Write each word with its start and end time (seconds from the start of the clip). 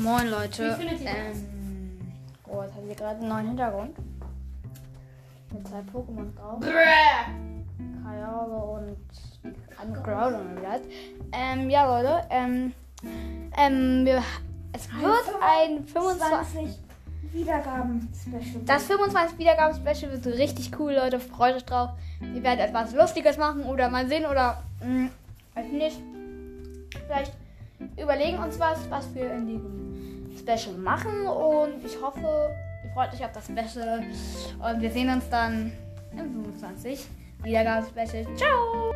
Moin 0.00 0.28
Leute. 0.28 0.70
Wie 0.70 0.74
findet 0.86 1.00
ihr 1.00 1.08
ähm, 1.10 2.00
Oh, 2.48 2.62
jetzt 2.62 2.74
haben 2.74 2.88
wir 2.88 2.94
gerade 2.94 3.18
einen 3.20 3.28
neuen 3.28 3.46
Hintergrund. 3.48 3.96
Mit 5.52 5.68
zwei 5.68 5.78
Pokémon 5.80 6.34
drauf. 6.36 6.60
Kayale 8.04 8.54
und 8.54 8.96
ein 9.80 9.94
Groudon 9.94 10.56
und 10.56 10.62
das. 10.62 10.80
Ähm, 11.32 11.70
ja 11.70 11.86
Leute, 11.86 12.26
ähm, 12.30 12.72
ähm, 13.56 14.04
wir, 14.04 14.22
es 14.72 14.88
wird 14.92 15.34
ein 15.40 15.84
25, 15.84 16.28
20 16.52 16.78
Wiedergaben-Special. 17.32 18.64
das 18.66 18.84
25 18.84 19.38
Wiedergaben-Special 19.38 20.12
wird 20.12 20.26
richtig 20.38 20.78
cool, 20.78 20.92
Leute, 20.94 21.18
freut 21.18 21.56
euch 21.56 21.64
drauf. 21.64 21.90
Wir 22.20 22.42
werden 22.42 22.60
etwas 22.60 22.92
Lustiges 22.94 23.36
machen 23.38 23.64
oder 23.64 23.88
mal 23.88 24.06
sehen 24.08 24.26
oder, 24.26 24.62
mh, 24.80 25.08
weiß 25.54 25.66
nicht. 25.72 25.98
Vielleicht 27.06 27.32
überlegen 27.96 28.38
uns 28.38 28.58
was, 28.58 28.78
was 28.90 29.14
wir 29.14 29.32
in 29.32 29.46
diesem 29.46 30.36
Special 30.38 30.76
machen 30.76 31.26
und 31.26 31.84
ich 31.84 32.00
hoffe, 32.00 32.50
ihr 32.84 32.90
freut 32.92 33.12
euch 33.12 33.24
auf 33.24 33.32
das 33.32 33.46
Special 33.46 34.02
und 34.58 34.80
wir 34.80 34.90
sehen 34.90 35.10
uns 35.10 35.28
dann 35.28 35.72
im 36.12 36.18
25 36.18 37.06
Wiedergaben-Special. 37.42 38.26
Ciao! 38.36 38.93